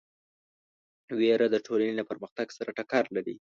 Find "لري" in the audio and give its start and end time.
3.15-3.35